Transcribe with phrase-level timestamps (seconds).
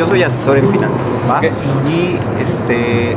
[0.00, 1.42] Yo soy asesor en finanzas, ¿va?
[1.44, 3.14] Y este,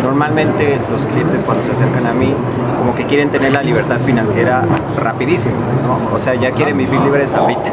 [0.00, 2.32] normalmente los clientes cuando se acercan a mí,
[2.78, 4.62] como que quieren tener la libertad financiera
[4.96, 6.14] rapidísimo, ¿no?
[6.14, 7.72] O sea, ya quieren vivir libres ahorita.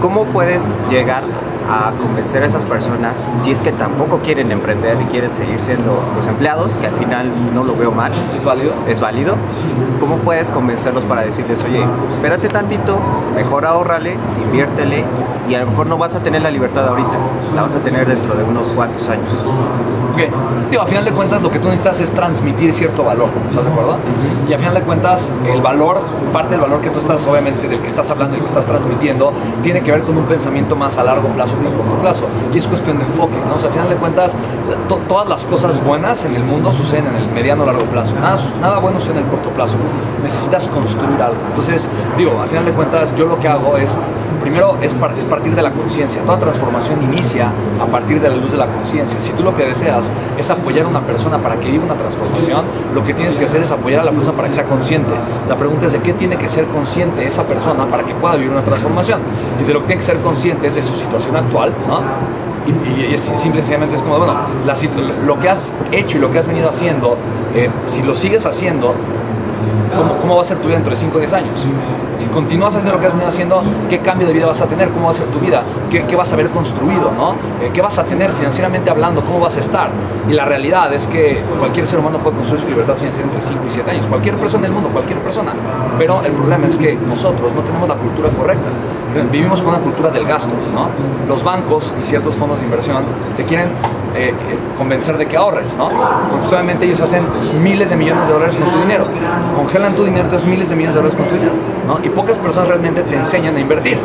[0.00, 1.22] ¿Cómo puedes llegar
[1.68, 6.02] a convencer a esas personas si es que tampoco quieren emprender y quieren seguir siendo
[6.16, 8.12] los empleados, que al final no lo veo mal.
[8.36, 8.72] ¿Es válido?
[8.88, 9.36] Es válido.
[10.00, 12.98] ¿Cómo puedes convencerlos para decirles, oye, espérate tantito,
[13.34, 15.04] mejor ahorrale, inviértele
[15.48, 17.16] y a lo mejor no vas a tener la libertad ahorita,
[17.54, 19.28] la vas a tener dentro de unos cuantos años?
[20.14, 20.20] Ok,
[20.70, 23.70] digo, a final de cuentas lo que tú necesitas es transmitir cierto valor, ¿estás de
[23.72, 23.96] acuerdo?
[24.48, 26.00] Y a final de cuentas el valor,
[26.32, 29.32] parte del valor que tú estás, obviamente, del que estás hablando y que estás transmitiendo,
[29.64, 32.24] tiene que ver con un pensamiento más a largo plazo que a corto plazo.
[32.52, 33.56] Y es cuestión de enfoque, ¿no?
[33.56, 34.36] O sea, a final de cuentas,
[34.88, 38.14] to- todas las cosas buenas en el mundo suceden en el mediano o largo plazo.
[38.20, 39.76] Nada, nada bueno sucede en el corto plazo.
[40.22, 41.38] Necesitas construir algo.
[41.48, 43.98] Entonces, digo, a final de cuentas, yo lo que hago es,
[44.44, 46.22] primero, es, par- es partir de la conciencia.
[46.22, 47.48] Toda transformación inicia
[47.80, 49.18] a partir de la luz de la conciencia.
[49.18, 52.62] Si tú lo que deseas es apoyar a una persona para que viva una transformación,
[52.94, 55.12] lo que tienes que hacer es apoyar a la persona para que sea consciente.
[55.48, 58.52] La pregunta es de qué tiene que ser consciente esa persona para que pueda vivir
[58.52, 59.20] una transformación.
[59.62, 62.00] Y de lo que tiene que ser consciente es de su situación actual, ¿no?
[62.66, 64.34] Y, y es simple sencillamente es como, bueno,
[64.66, 64.74] la
[65.26, 67.16] lo que has hecho y lo que has venido haciendo,
[67.54, 68.94] eh, si lo sigues haciendo,
[69.96, 71.66] ¿cómo, ¿cómo va a ser tu vida dentro de 5 o 10 años?
[72.16, 74.88] Si continúas haciendo lo que has venido haciendo, ¿qué cambio de vida vas a tener?
[74.90, 75.62] ¿Cómo va a ser tu vida?
[75.90, 77.10] ¿Qué, qué vas a haber construido?
[77.16, 77.32] ¿no?
[77.60, 79.20] Eh, ¿Qué vas a tener financieramente hablando?
[79.22, 79.90] ¿Cómo vas a estar?
[80.28, 83.60] Y la realidad es que cualquier ser humano puede construir su libertad financiera entre 5
[83.66, 84.06] y 7 años.
[84.06, 85.52] Cualquier persona del mundo, cualquier persona.
[85.98, 88.70] Pero el problema es que nosotros no tenemos la cultura correcta.
[89.30, 90.52] Vivimos con una cultura del gasto.
[90.72, 90.88] ¿no?
[91.28, 93.04] Los bancos y ciertos fondos de inversión
[93.36, 93.68] te quieren
[94.14, 94.34] eh, eh,
[94.78, 95.88] convencer de que ahorres, ¿no?
[96.30, 97.24] Porque solamente ellos hacen
[97.62, 99.06] miles de millones de dólares con tu dinero.
[99.56, 101.52] Congelan tu dinero, entonces miles de millones de dólares con tu dinero,
[101.86, 101.98] ¿no?
[102.04, 103.98] Y pocas personas realmente te enseñan a invertir.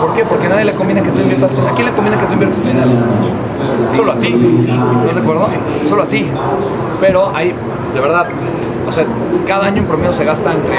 [0.00, 0.24] ¿Por qué?
[0.24, 2.68] Porque nadie le conviene que tú inviertas ¿A quién le conviene que tú inviertas tu
[2.68, 2.90] dinero?
[3.94, 4.34] Solo a ti.
[5.00, 5.48] ¿Estás de acuerdo?
[5.86, 6.26] Solo a ti.
[7.00, 7.52] Pero hay,
[7.94, 8.26] de verdad,
[8.86, 9.04] o sea,
[9.46, 10.78] cada año en promedio se gasta entre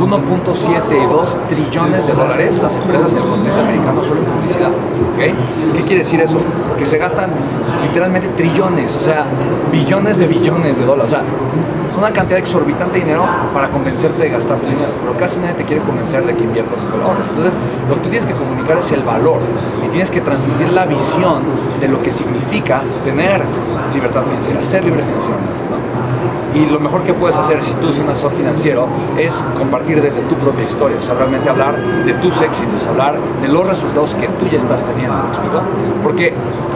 [0.00, 4.68] 1.7 y 2 trillones de dólares las empresas del continente americano solo en publicidad.
[4.68, 5.74] ¿ok?
[5.74, 6.38] ¿Qué quiere decir eso?
[6.78, 7.30] Que se gastan
[7.82, 9.24] literalmente trillones, o sea,
[9.72, 11.12] billones de billones de dólares.
[11.12, 11.24] O sea,
[11.98, 14.90] una cantidad exorbitante de dinero para convencerte de gastar tu dinero.
[15.00, 17.26] Pero casi nadie te quiere convencer de que inviertas y colabores.
[17.28, 17.58] Entonces,
[17.88, 19.40] lo que tú tienes que comunicar es el valor
[19.84, 21.42] y tienes que transmitir la visión
[21.80, 23.42] de lo que significa tener
[23.92, 25.68] libertad financiera, ser libre financieramente.
[26.54, 28.88] Y lo mejor que puedes hacer si tú eres un asesor financiero
[29.18, 33.48] es compartir desde tu propia historia, o sea, realmente hablar de tus éxitos, hablar de
[33.48, 35.60] los resultados que tú ya estás teniendo, ¿me explico?
[36.02, 36.32] Porque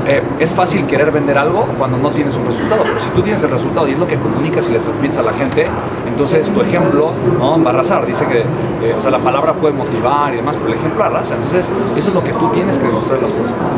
[0.07, 3.43] eh, es fácil querer vender algo cuando no tienes un resultado, pero si tú tienes
[3.43, 5.67] el resultado y es lo que comunicas y le transmites a la gente,
[6.07, 7.63] entonces tu ejemplo ¿no?
[7.63, 8.05] va a arrasar.
[8.07, 8.45] Dice que
[8.83, 11.37] eh, o sea, la palabra puede motivar y demás, pero el ejemplo arrasa.
[11.37, 13.72] Entonces, eso es lo que tú tienes que demostrar a las personas.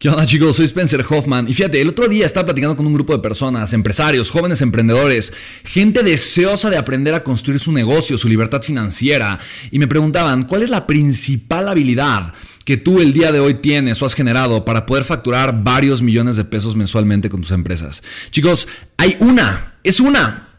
[0.00, 0.56] ¿Qué onda chicos?
[0.56, 3.74] Soy Spencer Hoffman y fíjate, el otro día estaba platicando con un grupo de personas,
[3.74, 5.30] empresarios, jóvenes emprendedores,
[5.62, 9.38] gente deseosa de aprender a construir su negocio, su libertad financiera
[9.70, 12.32] y me preguntaban, ¿cuál es la principal habilidad
[12.64, 16.36] que tú el día de hoy tienes o has generado para poder facturar varios millones
[16.36, 18.02] de pesos mensualmente con tus empresas?
[18.30, 20.49] Chicos, hay una, es una